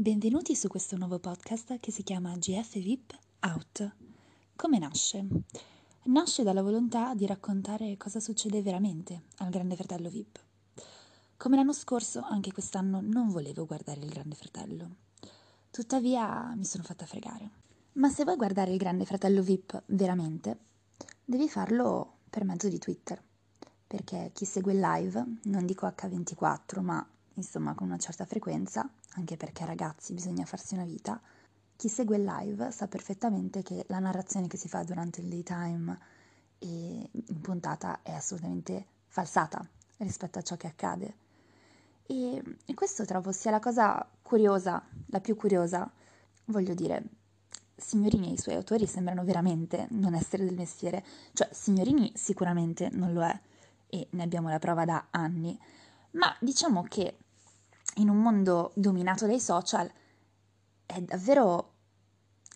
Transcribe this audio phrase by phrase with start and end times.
[0.00, 3.96] Benvenuti su questo nuovo podcast che si chiama GF VIP Out.
[4.54, 5.26] Come nasce?
[6.04, 10.38] Nasce dalla volontà di raccontare cosa succede veramente al Grande Fratello VIP.
[11.36, 14.88] Come l'anno scorso, anche quest'anno non volevo guardare il Grande Fratello.
[15.68, 17.50] Tuttavia mi sono fatta fregare.
[17.94, 20.58] Ma se vuoi guardare il Grande Fratello VIP veramente,
[21.24, 23.20] devi farlo per mezzo di Twitter.
[23.84, 27.04] Perché chi segue il live, non dico H24, ma
[27.38, 31.20] insomma con una certa frequenza, anche perché ragazzi bisogna farsi una vita,
[31.76, 35.98] chi segue il live sa perfettamente che la narrazione che si fa durante il daytime
[36.58, 36.66] e
[37.12, 39.64] in puntata è assolutamente falsata
[39.98, 41.14] rispetto a ciò che accade.
[42.04, 45.88] E, e questo trovo sia la cosa curiosa, la più curiosa,
[46.46, 47.04] voglio dire,
[47.76, 53.12] Signorini e i suoi autori sembrano veramente non essere del mestiere, cioè Signorini sicuramente non
[53.12, 53.40] lo è
[53.86, 55.56] e ne abbiamo la prova da anni,
[56.12, 57.18] ma diciamo che
[57.98, 59.90] in un mondo dominato dai social
[60.86, 61.74] è davvero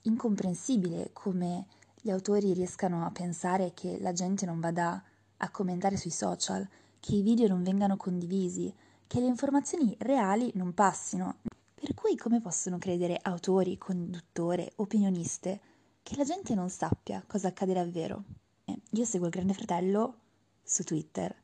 [0.03, 1.67] incomprensibile come
[2.01, 5.03] gli autori riescano a pensare che la gente non vada
[5.37, 6.67] a commentare sui social,
[6.99, 8.73] che i video non vengano condivisi,
[9.07, 11.39] che le informazioni reali non passino.
[11.75, 15.61] Per cui come possono credere autori, conduttori, opinioniste
[16.03, 18.25] che la gente non sappia cosa accade davvero?
[18.65, 20.15] Eh, io seguo il Grande Fratello
[20.63, 21.35] su Twitter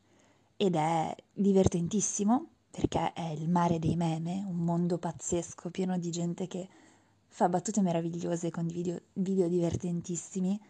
[0.56, 6.46] ed è divertentissimo perché è il mare dei meme, un mondo pazzesco pieno di gente
[6.46, 6.68] che
[7.26, 10.60] fa battute meravigliose, condivide video divertentissimi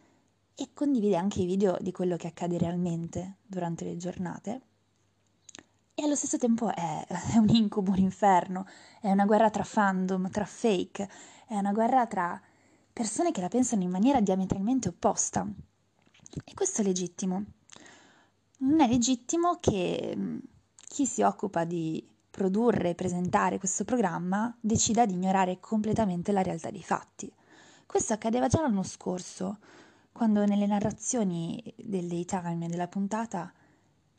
[0.55, 4.61] e condivide anche i video di quello che accade realmente durante le giornate.
[5.93, 8.65] E allo stesso tempo è, è un incubo, un inferno,
[9.03, 11.11] è una guerra tra fandom, tra fake,
[11.47, 12.41] è una guerra tra
[12.91, 15.47] persone che la pensano in maniera diametralmente opposta.
[16.43, 17.45] E questo è legittimo.
[18.61, 20.17] Non è legittimo che
[20.89, 26.71] chi si occupa di produrre e presentare questo programma decida di ignorare completamente la realtà
[26.71, 27.33] dei fatti.
[27.87, 29.59] Questo accadeva già l'anno scorso,
[30.13, 33.53] quando nelle narrazioni del daytime e della puntata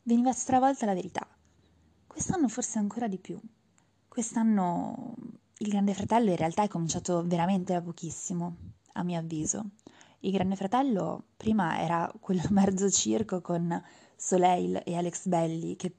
[0.02, 1.26] veniva stravolta la verità.
[2.06, 3.38] Quest'anno forse ancora di più.
[4.08, 5.14] Quest'anno
[5.58, 8.56] il Grande Fratello in realtà è cominciato veramente da pochissimo,
[8.94, 9.70] a mio avviso.
[10.20, 13.82] Il Grande Fratello prima era quel mezzo circo con
[14.16, 15.94] Soleil e Alex Belli che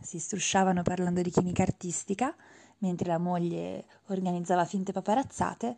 [0.00, 2.34] si strusciavano parlando di chimica artistica,
[2.78, 5.76] mentre la moglie organizzava finte paparazzate,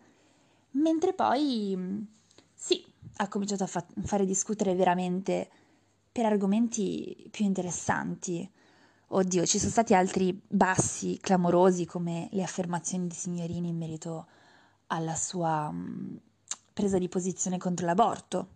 [0.72, 2.06] mentre poi
[2.54, 2.84] sì,
[3.16, 5.50] ha cominciato a fa- fare discutere veramente
[6.10, 8.48] per argomenti più interessanti.
[9.08, 14.26] Oddio, ci sono stati altri bassi clamorosi come le affermazioni di Signorini in merito
[14.86, 16.20] alla sua mh,
[16.72, 18.48] presa di posizione contro l'aborto.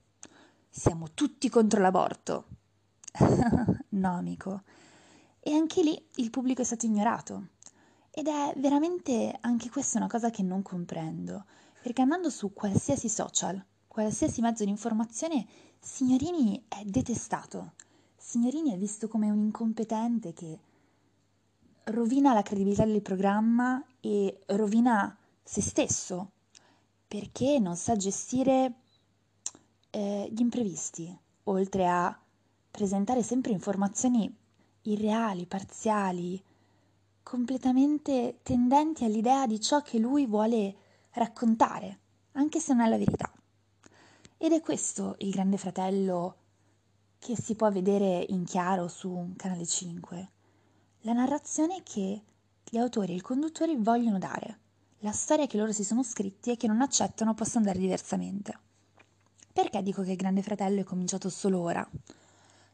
[0.70, 2.44] Siamo tutti contro l'aborto.
[3.90, 4.62] no, amico,
[5.46, 7.50] e anche lì il pubblico è stato ignorato.
[8.10, 11.44] Ed è veramente anche questa una cosa che non comprendo,
[11.80, 15.46] perché andando su qualsiasi social, qualsiasi mezzo di informazione,
[15.78, 17.74] Signorini è detestato.
[18.16, 20.58] Signorini è visto come un incompetente che
[21.84, 26.32] rovina la credibilità del programma e rovina se stesso,
[27.06, 28.74] perché non sa gestire
[29.90, 32.20] eh, gli imprevisti, oltre a
[32.68, 34.44] presentare sempre informazioni
[34.92, 36.42] irreali, parziali,
[37.22, 40.74] completamente tendenti all'idea di ciò che lui vuole
[41.12, 41.98] raccontare,
[42.32, 43.32] anche se non è la verità.
[44.36, 46.36] Ed è questo il grande fratello
[47.18, 50.30] che si può vedere in chiaro su Canale 5.
[51.00, 52.22] La narrazione che
[52.62, 54.58] gli autori e i conduttori vogliono dare,
[55.00, 58.58] la storia che loro si sono scritti e che non accettano possa andare diversamente.
[59.52, 61.88] Perché dico che il Grande Fratello è cominciato solo ora?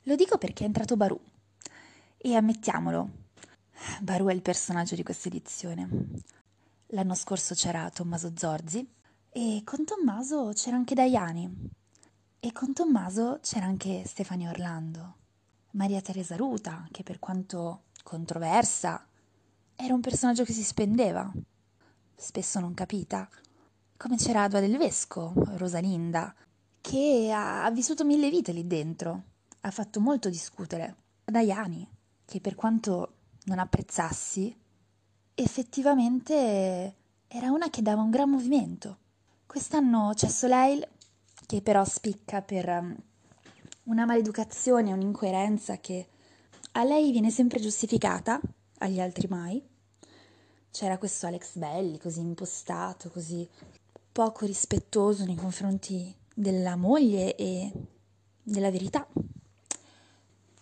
[0.02, 1.18] Lo dico perché è entrato Barù,
[2.24, 3.10] e ammettiamolo,
[4.00, 5.88] Baru è il personaggio di questa edizione.
[6.88, 8.88] L'anno scorso c'era Tommaso Zorzi
[9.28, 11.70] e con Tommaso c'era anche Daiani
[12.38, 15.16] e con Tommaso c'era anche Stefania Orlando.
[15.72, 19.04] Maria Teresa Ruta, che per quanto controversa,
[19.74, 21.28] era un personaggio che si spendeva,
[22.14, 23.28] spesso non capita.
[23.96, 26.32] Come c'era Adua del Vesco, Rosalinda,
[26.80, 29.22] che ha, vissuto mille vite lì dentro,
[29.62, 30.96] ha fatto molto discutere.
[31.24, 31.88] Daiani,
[32.32, 34.56] che per quanto non apprezzassi,
[35.34, 36.94] effettivamente
[37.28, 38.96] era una che dava un gran movimento.
[39.44, 40.82] Quest'anno c'è Soleil,
[41.44, 42.96] che però spicca per um,
[43.82, 46.08] una maleducazione, un'incoerenza che
[46.72, 48.40] a lei viene sempre giustificata,
[48.78, 49.62] agli altri mai.
[50.70, 53.46] C'era questo Alex Belli, così impostato, così
[54.10, 57.70] poco rispettoso nei confronti della moglie e
[58.42, 59.06] della verità.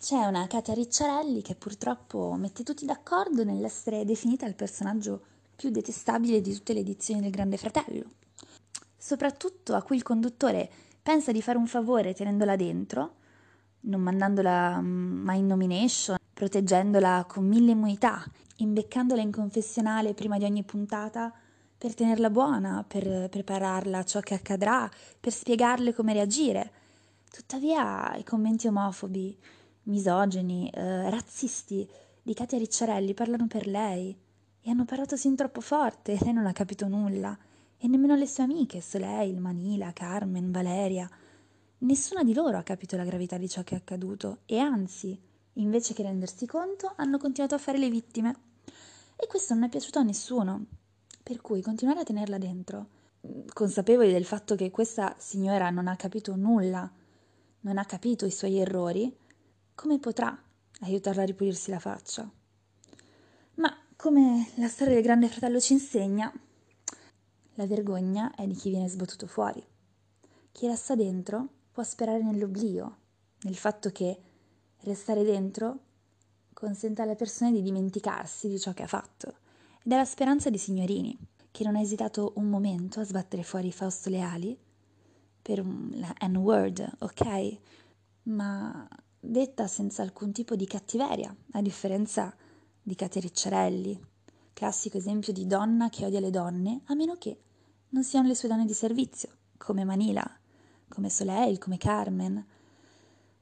[0.01, 5.21] C'è una Katia Ricciarelli che purtroppo mette tutti d'accordo nell'essere definita il personaggio
[5.55, 8.05] più detestabile di tutte le edizioni del Grande Fratello.
[8.97, 10.67] Soprattutto a cui il conduttore
[11.03, 13.17] pensa di fare un favore tenendola dentro,
[13.81, 18.25] non mandandola mm, mai in nomination, proteggendola con mille immunità,
[18.55, 21.31] imbeccandola in confessionale prima di ogni puntata
[21.77, 24.89] per tenerla buona, per prepararla a ciò che accadrà,
[25.19, 26.71] per spiegarle come reagire.
[27.29, 29.37] Tuttavia i commenti omofobi,
[29.83, 31.87] misogeni, eh, razzisti
[32.21, 34.15] di Katia Ricciarelli parlano per lei
[34.61, 37.37] e hanno parlato sin troppo forte e lei non ha capito nulla
[37.77, 41.09] e nemmeno le sue amiche, Soleil, Manila, Carmen, Valeria.
[41.79, 45.19] Nessuna di loro ha capito la gravità di ciò che è accaduto e anzi,
[45.53, 48.35] invece che rendersi conto, hanno continuato a fare le vittime.
[49.15, 50.65] E questo non è piaciuto a nessuno,
[51.23, 52.87] per cui continuare a tenerla dentro,
[53.51, 56.89] consapevoli del fatto che questa signora non ha capito nulla,
[57.61, 59.11] non ha capito i suoi errori,
[59.81, 60.39] come potrà
[60.81, 62.29] aiutarla a ripulirsi la faccia?
[63.55, 66.31] Ma come la storia del Grande Fratello ci insegna,
[67.55, 69.65] la vergogna è di chi viene sbattuto fuori.
[70.51, 72.97] Chi resta dentro può sperare nell'oblio,
[73.41, 74.19] nel fatto che
[74.81, 75.79] restare dentro
[76.53, 79.37] consenta alle persone di dimenticarsi di ciò che ha fatto.
[79.83, 81.17] Ed è la speranza di Signorini,
[81.49, 84.55] che non ha esitato un momento a sbattere fuori Fausto Leali
[85.41, 87.57] per un, la N-word, ok?
[88.25, 88.87] Ma
[89.23, 92.35] detta senza alcun tipo di cattiveria, a differenza
[92.81, 93.99] di Katia Ricciarelli,
[94.51, 97.39] classico esempio di donna che odia le donne, a meno che
[97.89, 100.25] non siano le sue donne di servizio, come Manila,
[100.89, 102.43] come Soleil, come Carmen.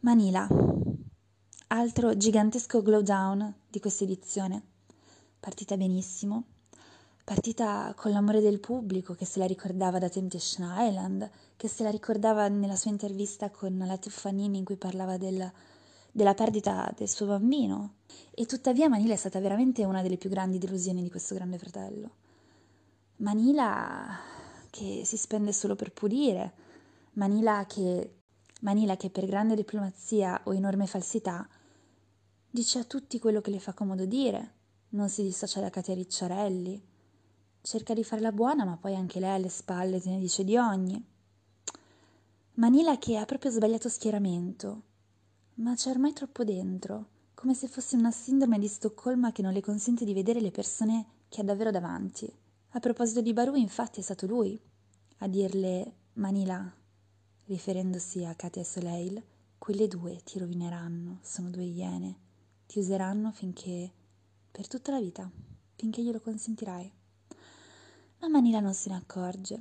[0.02, 0.48] Manila,
[1.68, 4.64] altro gigantesco glow down di questa edizione.
[5.40, 6.44] Partita benissimo,
[7.24, 11.90] partita con l'amore del pubblico che se la ricordava da Temptation Island, che se la
[11.90, 15.52] ricordava nella sua intervista con la Tuffanini in cui parlava del,
[16.12, 17.96] della perdita del suo bambino.
[18.32, 22.12] E tuttavia Manila è stata veramente una delle più grandi delusioni di questo grande fratello.
[23.18, 24.18] Manila
[24.70, 26.54] che si spende solo per pulire,
[27.14, 28.20] Manila che,
[28.62, 31.48] Manila che per grande diplomazia o enorme falsità
[32.50, 34.54] dice a tutti quello che le fa comodo dire,
[34.90, 36.82] non si dissocia da Katia Ricciarelli,
[37.62, 41.04] cerca di farla buona ma poi anche lei alle spalle te ne dice di ogni.
[42.54, 44.82] Manila che ha proprio sbagliato schieramento,
[45.60, 49.62] ma c'è ormai troppo dentro, come se fosse una sindrome di Stoccolma che non le
[49.62, 52.32] consente di vedere le persone che ha davvero davanti.
[52.70, 54.60] A proposito di Baru, infatti, è stato lui
[55.18, 56.72] a dirle Manila,
[57.46, 59.24] riferendosi a Katia e Soleil,
[59.58, 62.18] quelle due ti rovineranno, sono due iene,
[62.66, 63.92] ti useranno finché,
[64.52, 65.30] per tutta la vita,
[65.76, 66.92] finché glielo consentirai.
[68.20, 69.60] Ma Manila non se ne accorge.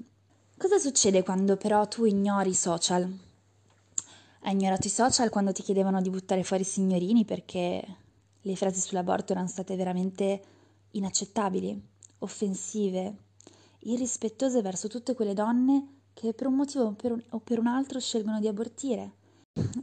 [0.57, 3.27] Cosa succede quando però tu ignori i social?
[4.49, 7.85] Hai ignorato i social quando ti chiedevano di buttare fuori i signorini perché
[8.41, 10.43] le frasi sull'aborto erano state veramente
[10.93, 11.79] inaccettabili?
[12.21, 13.17] offensive,
[13.81, 17.67] irrispettose verso tutte quelle donne che per un motivo o per un, o per un
[17.67, 19.13] altro scelgono di abortire.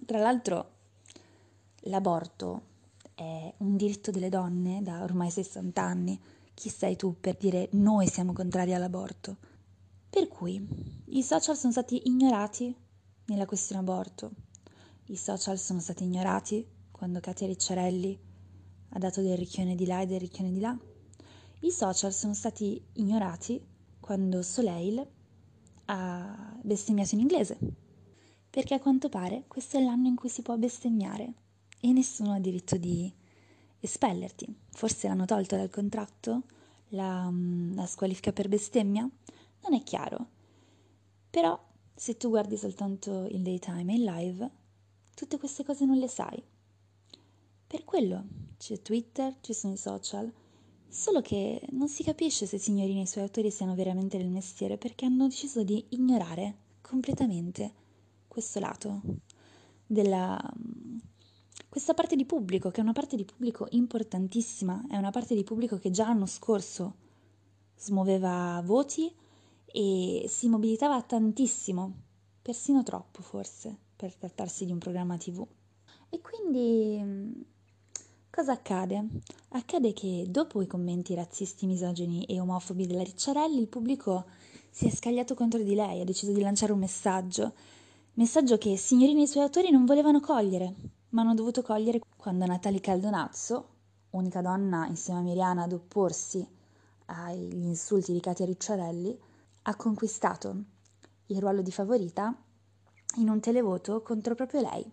[0.03, 0.71] Tra l'altro,
[1.81, 2.61] l'aborto
[3.13, 6.19] è un diritto delle donne da ormai 60 anni.
[6.55, 9.37] Chi sei tu per dire noi siamo contrari all'aborto?
[10.09, 10.67] Per cui
[11.09, 12.75] i social sono stati ignorati
[13.25, 14.44] nella questione aborto.
[15.07, 18.19] I social sono stati ignorati quando Katia Ricciarelli
[18.89, 20.75] ha dato del ricchione di là e del ricchione di là.
[21.59, 23.63] I social sono stati ignorati
[23.99, 25.07] quando Soleil
[25.85, 27.59] ha bestemmiato in inglese,
[28.49, 31.33] perché a quanto pare questo è l'anno in cui si può bestemmiare
[31.79, 33.13] e nessuno ha diritto di
[33.79, 34.57] espellerti.
[34.71, 36.45] Forse l'hanno tolto dal contratto
[36.89, 39.01] la, mm, la squalifica per bestemmia?
[39.01, 40.29] Non è chiaro.
[41.29, 44.51] Però se tu guardi soltanto il daytime e il live,
[45.15, 46.41] tutte queste cose non le sai.
[47.65, 48.25] Per quello
[48.57, 50.31] c'è Twitter, ci sono i social,
[50.95, 54.77] Solo che non si capisce se Signorini e i suoi autori siano veramente del mestiere
[54.77, 57.73] perché hanno deciso di ignorare completamente
[58.29, 59.01] questo lato
[59.85, 60.39] della
[61.67, 65.43] questa parte di pubblico, che è una parte di pubblico importantissima, è una parte di
[65.43, 66.95] pubblico che già l'anno scorso
[67.75, 69.13] smuoveva voti
[69.65, 71.93] e si mobilitava tantissimo,
[72.41, 75.45] persino troppo forse, per trattarsi di un programma TV.
[76.09, 77.45] E quindi
[78.35, 79.07] Cosa accade?
[79.51, 84.25] Accade che dopo i commenti razzisti, misogini e omofobi della Ricciarelli, il pubblico
[84.69, 87.53] si è scagliato contro di lei, ha deciso di lanciare un messaggio.
[88.15, 90.75] Messaggio che signorini e i suoi autori non volevano cogliere,
[91.11, 93.69] ma hanno dovuto cogliere quando Natalie Caldonazzo,
[94.09, 96.45] unica donna insieme a Miriana ad opporsi
[97.05, 99.17] agli insulti di Katia Ricciarelli,
[99.61, 100.63] ha conquistato
[101.27, 102.37] il ruolo di favorita
[103.15, 104.89] in un televoto contro proprio lei,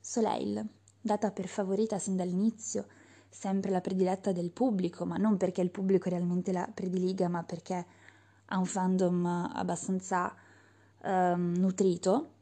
[0.00, 0.66] Soleil
[1.06, 2.86] data per favorita sin dall'inizio,
[3.30, 7.86] sempre la prediletta del pubblico, ma non perché il pubblico realmente la prediliga, ma perché
[8.46, 10.34] ha un fandom abbastanza
[11.02, 12.32] um, nutrito,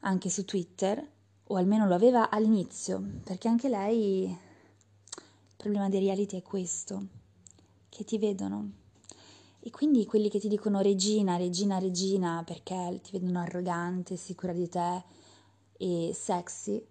[0.00, 1.04] anche su Twitter,
[1.44, 7.06] o almeno lo aveva all'inizio, perché anche lei, il problema dei reality è questo,
[7.88, 8.79] che ti vedono.
[9.62, 14.68] E quindi quelli che ti dicono regina, regina, regina, perché ti vedono arrogante, sicura di
[14.68, 15.04] te
[15.76, 16.82] e sexy,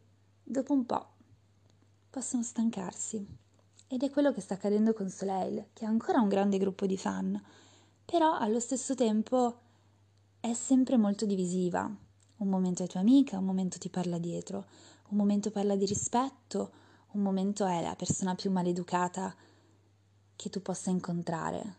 [0.43, 1.07] dopo un po'
[2.09, 3.25] possono stancarsi.
[3.88, 6.95] Ed è quello che sta accadendo con Soleil, che ha ancora un grande gruppo di
[6.95, 7.41] fan,
[8.05, 9.61] però allo stesso tempo
[10.39, 11.91] è sempre molto divisiva.
[12.38, 14.65] Un momento è tua amica, un momento ti parla dietro,
[15.09, 16.71] un momento parla di rispetto,
[17.13, 19.35] un momento è la persona più maleducata
[20.35, 21.78] che tu possa incontrare.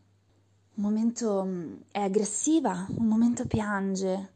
[0.75, 4.33] Un momento mm, è aggressiva, un momento piange,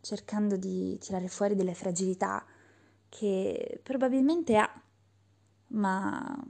[0.00, 2.44] cercando di tirare fuori delle fragilità
[3.08, 4.82] che probabilmente ha,
[5.68, 6.44] ma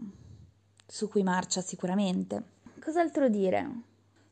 [0.86, 2.60] su cui marcia sicuramente.
[2.80, 3.68] Cos'altro dire?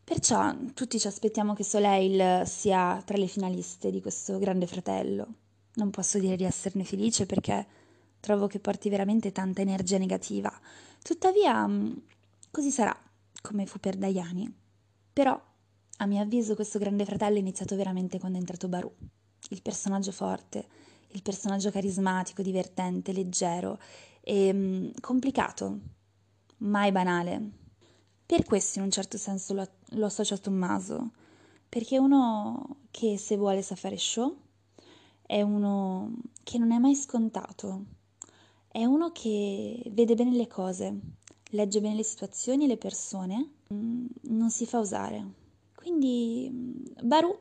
[0.05, 5.27] Perciò tutti ci aspettiamo che Soleil sia tra le finaliste di questo grande fratello.
[5.75, 7.67] Non posso dire di esserne felice perché
[8.19, 10.53] trovo che porti veramente tanta energia negativa.
[11.03, 11.93] Tuttavia, mm,
[12.51, 12.97] così sarà,
[13.41, 14.53] come fu per Daiani.
[15.13, 15.41] Però,
[15.99, 18.93] a mio avviso, questo grande fratello è iniziato veramente quando è entrato Baru,
[19.51, 20.67] il personaggio forte,
[21.09, 23.79] il personaggio carismatico, divertente, leggero
[24.21, 25.79] e mm, complicato,
[26.59, 27.51] mai banale.
[28.25, 31.11] Per questo in un certo senso lo, lo associo a Tommaso,
[31.69, 34.37] perché è uno che se vuole sa fare show,
[35.27, 37.85] è uno che non è mai scontato,
[38.69, 40.99] è uno che vede bene le cose,
[41.51, 45.25] legge bene le situazioni e le persone, mm, non si fa usare.
[45.75, 47.37] Quindi mm, Baru,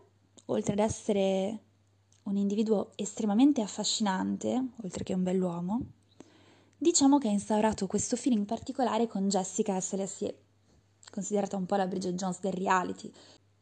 [0.45, 1.63] oltre ad essere
[2.23, 5.81] un individuo estremamente affascinante, oltre che un bell'uomo,
[6.77, 10.35] diciamo che ha instaurato questo feeling particolare con Jessica Selesier,
[11.11, 13.11] considerata un po' la Bridget Jones del reality,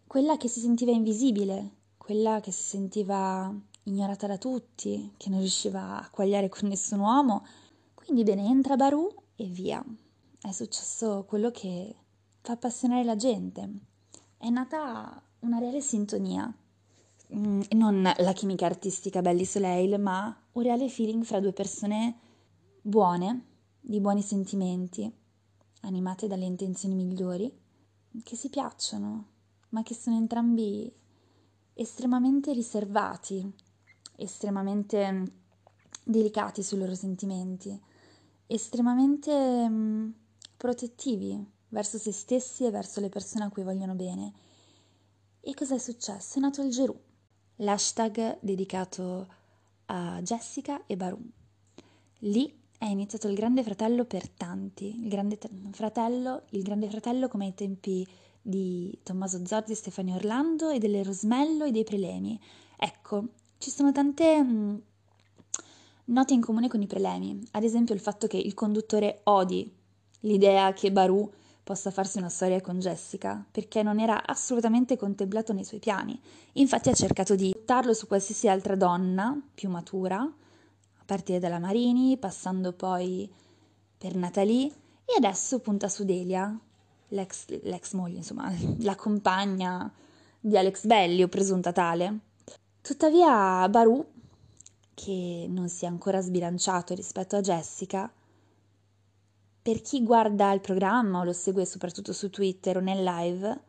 [0.05, 6.01] quella che si sentiva invisibile, quella che si sentiva ignorata da tutti, che non riusciva
[6.01, 7.45] a quagliare con nessun uomo.
[7.93, 9.83] Quindi bene, entra Baru e via.
[10.41, 11.95] È successo quello che
[12.41, 13.69] fa appassionare la gente.
[14.37, 16.53] È nata una reale sintonia
[17.35, 22.15] Mm, non la chimica artistica Belly Soleil, ma un reale feeling fra due persone
[22.81, 23.45] buone,
[23.81, 25.11] di buoni sentimenti,
[25.81, 27.51] animate dalle intenzioni migliori,
[28.23, 29.25] che si piacciono,
[29.69, 30.91] ma che sono entrambi
[31.73, 33.53] estremamente riservati,
[34.15, 35.25] estremamente mm,
[36.05, 37.77] delicati sui loro sentimenti,
[38.47, 40.09] estremamente mm,
[40.57, 44.33] protettivi verso se stessi e verso le persone a cui vogliono bene.
[45.39, 46.39] E cosa è successo?
[46.39, 46.99] È nato il Gerù
[47.57, 49.27] l'hashtag dedicato
[49.85, 51.29] a Jessica e Barum.
[52.19, 55.39] Lì è iniziato il Grande Fratello per tanti, il Grande
[55.71, 58.05] Fratello, il Grande Fratello come ai tempi
[58.41, 62.39] di Tommaso Zorzi, Stefania Orlando e delle Rosmello e dei Prelemi.
[62.75, 64.77] Ecco, ci sono tante mh, mm,
[66.05, 69.73] note in comune con i prelemi, ad esempio il fatto che il conduttore odi
[70.21, 71.31] l'idea che Baru
[71.67, 76.17] possa farsi una storia con Jessica, perché non era assolutamente contemplato nei suoi piani.
[76.53, 82.17] Infatti ha cercato di buttarlo su qualsiasi altra donna più matura, a partire dalla Marini,
[82.17, 83.29] passando poi
[83.97, 84.67] per Natalie,
[85.03, 86.57] e adesso punta su Delia,
[87.09, 89.91] l'ex, l'ex moglie, insomma, la compagna
[90.39, 92.19] di Alex Belli, o presunta tale.
[92.81, 94.05] Tuttavia Baru,
[94.93, 98.09] che non si è ancora sbilanciato rispetto a Jessica,
[99.67, 103.63] per chi guarda il programma o lo segue soprattutto su Twitter o nel live,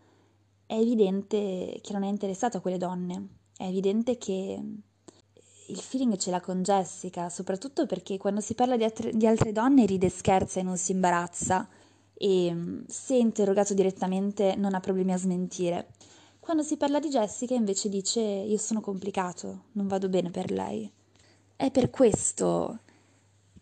[0.64, 3.38] è evidente che non è interessato a quelle donne.
[3.56, 4.62] È evidente che
[5.66, 9.50] il feeling ce l'ha con Jessica, soprattutto perché quando si parla di, altre, di altre
[9.50, 11.68] donne ride, scherza e non si imbarazza
[12.14, 15.88] e se interrogato direttamente non ha problemi a smentire.
[16.38, 20.88] Quando si parla di Jessica invece dice io sono complicato, non vado bene per lei.
[21.56, 22.82] È per questo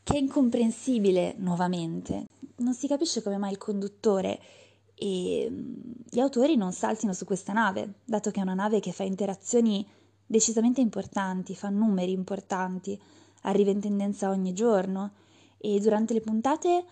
[0.06, 2.26] che è incomprensibile nuovamente.
[2.58, 4.38] Non si capisce come mai il conduttore
[4.94, 5.50] e
[6.08, 9.84] gli autori non saltino su questa nave, dato che è una nave che fa interazioni
[10.24, 12.96] decisamente importanti, fa numeri importanti,
[13.42, 15.14] arriva in tendenza ogni giorno
[15.58, 16.84] e durante le puntate,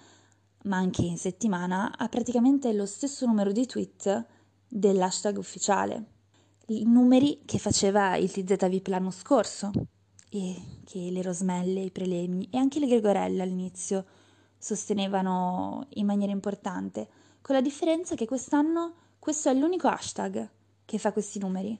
[0.64, 4.26] ma anche in settimana, ha praticamente lo stesso numero di tweet
[4.66, 6.04] dell'hashtag ufficiale,
[6.66, 9.70] i numeri che faceva il TZVIP l'anno scorso
[10.34, 14.04] e che le Rosmelle, i Prelemi e anche le Gregorelle all'inizio
[14.58, 17.06] sostenevano in maniera importante,
[17.40, 20.50] con la differenza che quest'anno questo è l'unico hashtag
[20.84, 21.78] che fa questi numeri.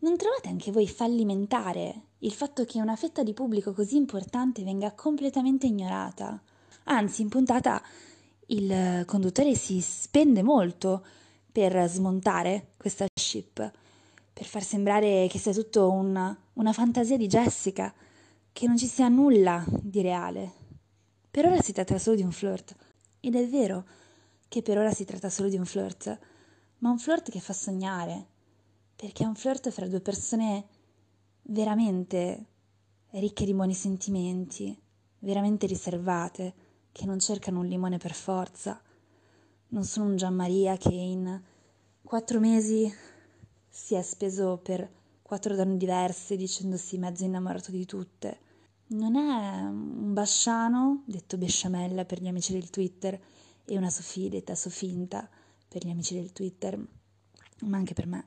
[0.00, 4.92] Non trovate anche voi fallimentare il fatto che una fetta di pubblico così importante venga
[4.92, 6.42] completamente ignorata?
[6.84, 7.80] Anzi, in puntata
[8.46, 11.06] il conduttore si spende molto
[11.50, 13.72] per smontare questa ship,
[14.34, 17.94] per far sembrare che sia tutto una, una fantasia di Jessica,
[18.52, 20.52] che non ci sia nulla di reale.
[21.30, 22.74] Per ora si tratta solo di un flirt.
[23.20, 23.86] Ed è vero
[24.48, 26.18] che per ora si tratta solo di un flirt,
[26.78, 28.26] ma un flirt che fa sognare,
[28.96, 30.66] perché è un flirt fra due persone
[31.42, 32.46] veramente
[33.10, 34.76] ricche di buoni sentimenti,
[35.20, 36.54] veramente riservate,
[36.90, 38.80] che non cercano un limone per forza.
[39.68, 41.40] Non sono un Gianmaria che in
[42.02, 42.92] quattro mesi
[43.74, 44.88] si è speso per
[45.20, 48.38] quattro donne diverse dicendosi mezzo innamorato di tutte.
[48.86, 53.20] Non è un basciano, detto besciamella per gli amici del Twitter,
[53.64, 55.28] e una Sofì, detta Sofinta
[55.66, 56.78] per gli amici del Twitter,
[57.62, 58.24] ma anche per me,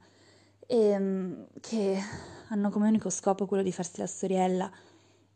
[0.68, 1.98] e, ehm, che
[2.50, 4.70] hanno come unico scopo quello di farsi la storiella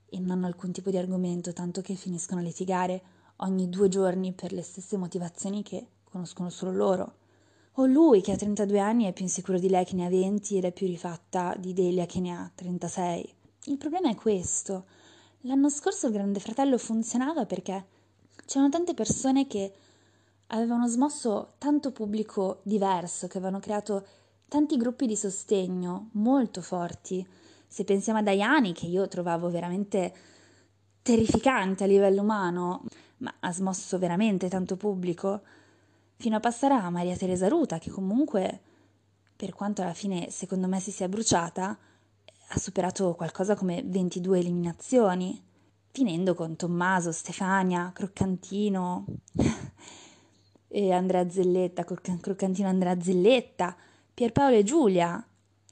[0.08, 3.02] e non hanno alcun tipo di argomento, tanto che finiscono a litigare
[3.38, 7.20] ogni due giorni per le stesse motivazioni che conoscono solo loro.
[7.76, 10.58] O lui che ha 32 anni è più insicuro di lei che ne ha 20
[10.58, 13.34] ed è più rifatta di Delia che ne ha 36.
[13.66, 14.86] Il problema è questo.
[15.42, 17.86] L'anno scorso il Grande Fratello funzionava perché
[18.46, 19.74] c'erano tante persone che
[20.48, 24.06] avevano smosso tanto pubblico diverso, che avevano creato
[24.48, 27.26] tanti gruppi di sostegno molto forti.
[27.68, 30.14] Se pensiamo a Diani, che io trovavo veramente
[31.02, 32.84] terrificante a livello umano,
[33.18, 35.42] ma ha smosso veramente tanto pubblico,
[36.22, 38.62] fino a passare a Maria Teresa Ruta, che comunque,
[39.36, 41.76] per quanto alla fine secondo me si sia bruciata,
[42.48, 45.44] ha superato qualcosa come 22 eliminazioni,
[45.92, 49.06] finendo con Tommaso, Stefania, Croccantino
[50.68, 53.76] e Andrea Zelletta, Croccantino Andrea Zelletta,
[54.14, 55.26] Pierpaolo e Giulia,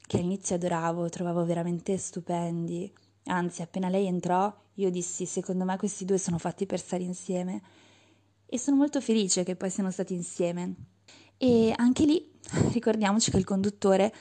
[0.04, 2.92] che all'inizio adoravo, trovavo veramente stupendi.
[3.26, 7.62] Anzi, appena lei entrò, io dissi, secondo me questi due sono fatti per stare insieme.
[8.52, 10.74] E sono molto felice che poi siano stati insieme.
[11.36, 12.28] E anche lì
[12.72, 14.12] ricordiamoci che il conduttore,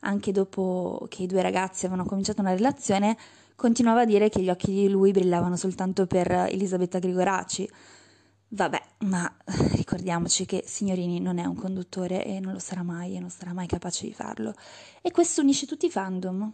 [0.00, 3.16] anche dopo che i due ragazzi avevano cominciato una relazione,
[3.54, 7.70] continuava a dire che gli occhi di lui brillavano soltanto per Elisabetta Grigoraci.
[8.48, 9.32] Vabbè, ma
[9.74, 13.52] ricordiamoci che Signorini non è un conduttore e non lo sarà mai e non sarà
[13.52, 14.52] mai capace di farlo.
[15.00, 16.52] E questo unisce tutti i fandom.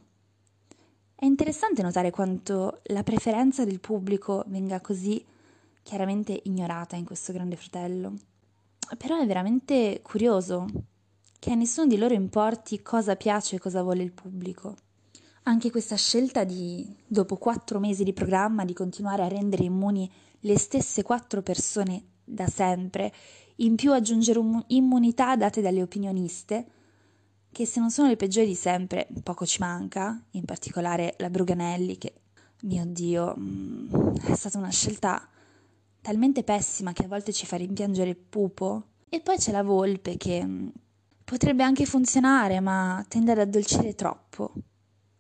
[1.14, 5.24] È interessante notare quanto la preferenza del pubblico venga così
[5.82, 8.14] chiaramente ignorata in questo Grande Fratello.
[8.96, 10.66] Però è veramente curioso
[11.38, 14.76] che a nessuno di loro importi cosa piace e cosa vuole il pubblico.
[15.44, 20.08] Anche questa scelta di, dopo quattro mesi di programma, di continuare a rendere immuni
[20.40, 23.12] le stesse quattro persone da sempre,
[23.56, 26.66] in più aggiungere immunità date dalle opinioniste,
[27.50, 31.98] che se non sono le peggiori di sempre, poco ci manca, in particolare la Bruganelli,
[31.98, 32.14] che,
[32.62, 35.28] mio Dio, mm, è stata una scelta
[36.02, 38.88] talmente pessima che a volte ci fa rimpiangere il pupo.
[39.08, 40.68] E poi c'è la Volpe che mm,
[41.24, 44.52] potrebbe anche funzionare, ma tende ad addolcire troppo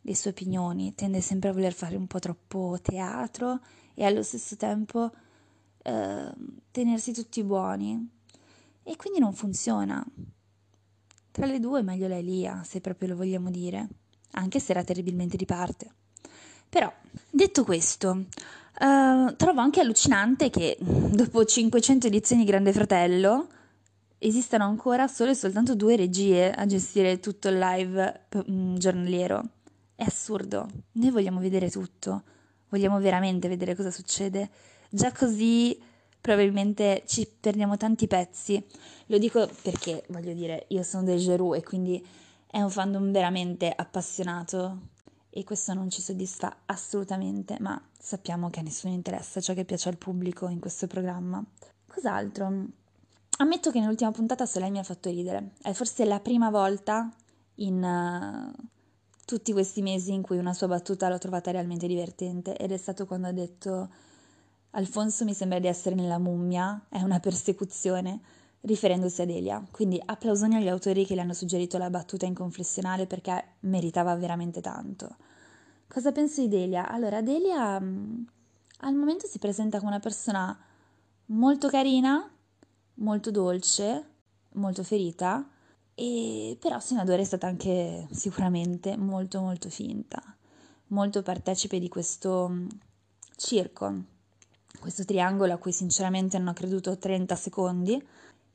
[0.04, 3.60] le sue opinioni, tende sempre a voler fare un po' troppo teatro
[3.94, 5.10] e allo stesso tempo
[5.82, 6.32] eh,
[6.70, 8.10] tenersi tutti buoni.
[8.82, 10.04] E quindi non funziona.
[11.30, 13.88] Tra le due meglio la Elia, se proprio lo vogliamo dire,
[14.32, 15.94] anche se era terribilmente di parte.
[16.72, 16.90] Però,
[17.28, 18.24] detto questo,
[18.80, 23.46] Uh, trovo anche allucinante che dopo 500 edizioni di Grande Fratello
[24.18, 29.44] esistano ancora solo e soltanto due regie a gestire tutto il live um, giornaliero.
[29.94, 30.68] È assurdo.
[30.92, 32.22] Noi vogliamo vedere tutto,
[32.70, 34.48] vogliamo veramente vedere cosa succede.
[34.88, 35.78] Già così
[36.20, 38.64] probabilmente ci perdiamo tanti pezzi.
[39.06, 42.04] Lo dico perché, voglio dire, io sono del Geru e quindi
[42.46, 44.90] è un fandom veramente appassionato
[45.34, 49.88] e questo non ci soddisfa assolutamente, ma sappiamo che a nessuno interessa ciò che piace
[49.88, 51.42] al pubblico in questo programma.
[51.86, 52.66] Cos'altro?
[53.38, 55.52] Ammetto che nell'ultima puntata Soleil mi ha fatto ridere.
[55.62, 57.10] È forse la prima volta
[57.56, 58.68] in uh,
[59.24, 63.06] tutti questi mesi in cui una sua battuta l'ho trovata realmente divertente ed è stato
[63.06, 63.88] quando ha detto
[64.72, 68.20] Alfonso mi sembra di essere nella mummia, è una persecuzione
[68.62, 69.64] riferendosi ad Elia.
[69.70, 74.60] Quindi applausoni agli autori che le hanno suggerito la battuta in confessionale perché meritava veramente
[74.60, 75.16] tanto.
[75.88, 76.88] Cosa penso di Delia?
[76.88, 78.22] Allora, Delia mm,
[78.78, 80.58] al momento si presenta come una persona
[81.26, 82.30] molto carina,
[82.94, 84.06] molto dolce,
[84.54, 85.48] molto ferita,
[85.94, 90.22] e però Senadore è stata anche sicuramente molto molto finta,
[90.88, 92.68] molto partecipe di questo mm,
[93.36, 94.04] circo,
[94.80, 98.02] questo triangolo a cui sinceramente ho creduto 30 secondi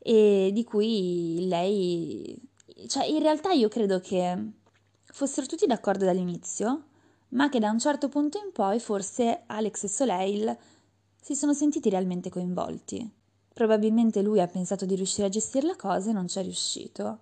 [0.08, 2.34] e di cui lei...
[2.88, 4.52] Cioè, in realtà io credo che
[5.04, 6.84] fossero tutti d'accordo dall'inizio,
[7.30, 10.58] ma che da un certo punto in poi forse Alex e Soleil
[11.22, 13.12] si sono sentiti realmente coinvolti.
[13.54, 17.20] Probabilmente lui ha pensato di riuscire a gestire la cosa e non ci è riuscito.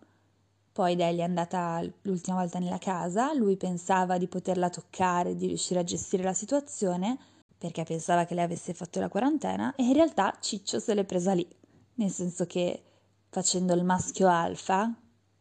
[0.72, 5.80] Poi Delia è andata l'ultima volta nella casa, lui pensava di poterla toccare, di riuscire
[5.80, 7.18] a gestire la situazione,
[7.58, 11.34] perché pensava che lei avesse fatto la quarantena, e in realtà Ciccio se l'è presa
[11.34, 11.48] lì,
[11.96, 12.84] nel senso che
[13.30, 14.94] facendo il maschio alfa,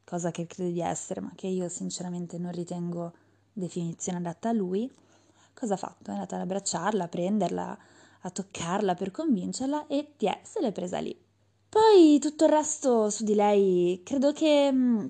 [0.04, 3.12] cosa che crede di essere, ma che io sinceramente non ritengo
[3.52, 4.90] definizione adatta a lui,
[5.54, 6.10] cosa ha fatto?
[6.10, 7.78] È andata ad abbracciarla, a prenderla,
[8.20, 11.16] a toccarla per convincerla e tiè, se l'è presa lì.
[11.68, 15.06] Poi tutto il resto su di lei, credo che mm,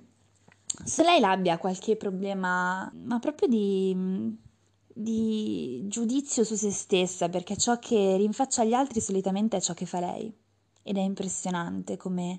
[0.85, 4.37] se lei abbia qualche problema, ma proprio di,
[4.93, 9.87] di giudizio su se stessa, perché ciò che rinfaccia agli altri solitamente è ciò che
[9.87, 10.35] fa lei.
[10.85, 12.39] Ed è impressionante come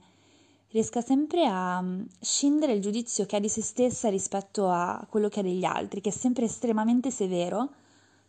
[0.75, 5.29] riesca sempre a mm, scindere il giudizio che ha di se stessa rispetto a quello
[5.29, 7.69] che ha degli altri, che è sempre estremamente severo,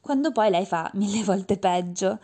[0.00, 2.18] quando poi lei fa mille volte peggio.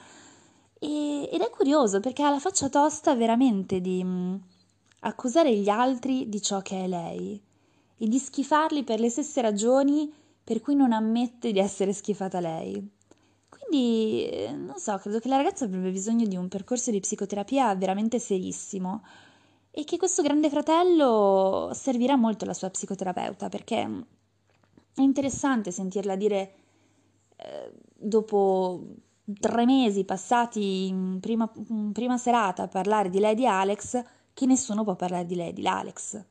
[0.78, 4.34] E, ed è curioso perché ha la faccia tosta veramente di mh, mm,
[5.00, 7.40] accusare gli altri di ciò che è lei
[7.98, 10.12] e di schifarli per le stesse ragioni
[10.44, 13.00] per cui non ammette di essere schifata lei.
[13.72, 18.18] Quindi, non so, credo che la ragazza avrebbe bisogno di un percorso di psicoterapia veramente
[18.18, 19.02] serissimo
[19.70, 26.54] e che questo grande fratello servirà molto alla sua psicoterapeuta perché è interessante sentirla dire
[27.36, 28.84] eh, dopo
[29.40, 34.02] tre mesi passati in prima, in prima serata a parlare di Lady Alex
[34.34, 36.22] che nessuno può parlare di Lady Alex.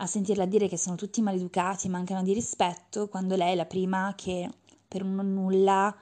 [0.00, 4.14] A sentirla dire che sono tutti maleducati, mancano di rispetto, quando lei è la prima
[4.16, 4.48] che
[4.88, 5.94] per un nulla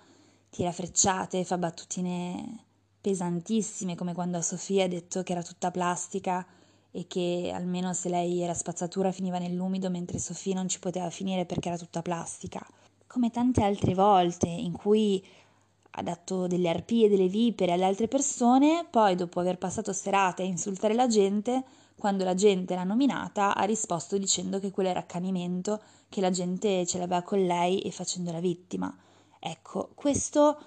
[0.56, 2.64] tira frecciate, fa battutine
[2.98, 6.46] pesantissime, come quando a Sofia ha detto che era tutta plastica
[6.90, 11.44] e che almeno se lei era spazzatura finiva nell'umido, mentre Sofia non ci poteva finire
[11.44, 12.66] perché era tutta plastica.
[13.06, 15.22] Come tante altre volte in cui
[15.90, 20.46] ha dato delle arpie, delle vipere alle altre persone, poi dopo aver passato serate a
[20.46, 21.64] insultare la gente,
[21.98, 26.86] quando la gente l'ha nominata, ha risposto dicendo che quello era accanimento, che la gente
[26.86, 28.96] ce l'aveva con lei e facendola vittima.
[29.38, 30.58] Ecco, questo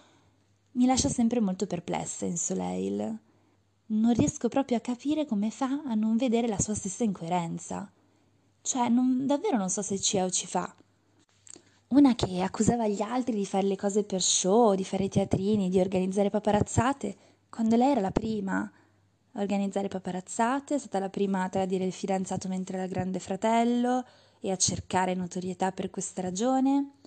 [0.74, 3.20] mi lascia sempre molto perplessa in Soleil.
[3.88, 7.92] Non riesco proprio a capire come fa a non vedere la sua stessa incoerenza.
[8.62, 10.74] Cioè, non, davvero non so se ci è o ci fa.
[11.90, 15.80] Una che accusava gli altri di fare le cose per show, di fare teatrini, di
[15.80, 17.18] organizzare paparazzate,
[17.50, 18.72] quando lei era la prima
[19.34, 24.06] a organizzare paparazzate, è stata la prima a tradire il fidanzato mentre era grande fratello
[24.40, 26.99] e a cercare notorietà per questa ragione.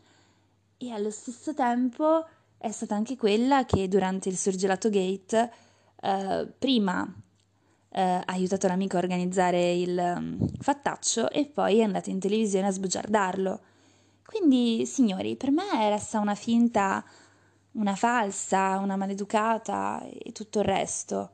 [0.83, 2.27] E allo stesso tempo
[2.59, 5.53] è stata anche quella che durante il Surgelato Gate
[6.01, 7.09] eh, prima
[7.89, 12.67] eh, ha aiutato l'amico a organizzare il um, fattaccio e poi è andata in televisione
[12.67, 13.61] a sbugiardarlo.
[14.27, 17.05] Quindi, signori, per me resta una finta,
[17.73, 21.31] una falsa, una maleducata e tutto il resto.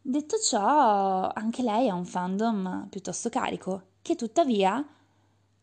[0.00, 4.82] Detto ciò, anche lei ha un fandom piuttosto carico, che tuttavia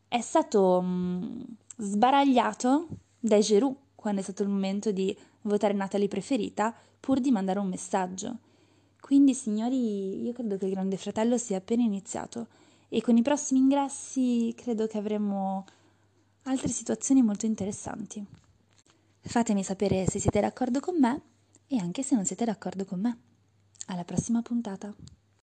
[0.08, 1.46] è stato mh,
[1.78, 2.88] sbaragliato
[3.28, 7.68] dai Geroux quando è stato il momento di votare Natalie preferita, pur di mandare un
[7.68, 8.38] messaggio.
[9.00, 12.48] Quindi, signori, io credo che il Grande Fratello sia appena iniziato
[12.90, 15.66] e con i prossimi ingressi credo che avremo
[16.44, 18.26] altre situazioni molto interessanti.
[19.20, 21.22] Fatemi sapere se siete d'accordo con me
[21.68, 23.18] e anche se non siete d'accordo con me.
[23.88, 24.94] Alla prossima puntata!